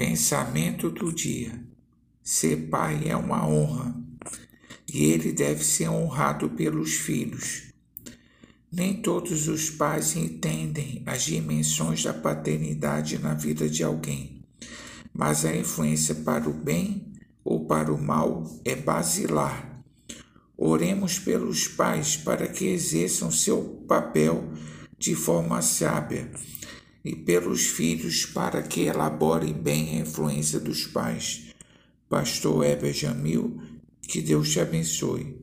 [0.00, 1.62] Pensamento do dia:
[2.22, 3.94] ser pai é uma honra
[4.90, 7.64] e ele deve ser honrado pelos filhos.
[8.72, 14.42] Nem todos os pais entendem as dimensões da paternidade na vida de alguém,
[15.12, 17.12] mas a influência para o bem
[17.44, 19.84] ou para o mal é basilar.
[20.56, 24.50] Oremos pelos pais para que exerçam seu papel
[24.98, 26.32] de forma sábia
[27.04, 31.54] e pelos filhos para que elaborem bem a influência dos pais.
[32.08, 33.60] Pastor Heber Jamil,
[34.02, 35.36] que Deus te abençoe.